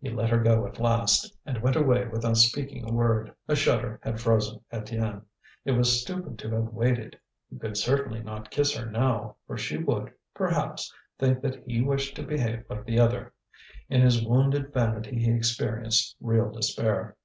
[0.00, 3.32] He let her go at last, and went away without speaking a word.
[3.46, 5.22] A shudder had frozen Étienne.
[5.64, 7.16] It was stupid to have waited.
[7.48, 12.16] He could certainly not kiss her now, for she would, perhaps, think that he wished
[12.16, 13.32] to behave like the other.
[13.88, 17.16] In his wounded vanity he experienced real despair.